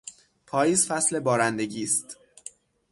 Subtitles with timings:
[0.47, 2.17] پاییز فصل بارندگی است.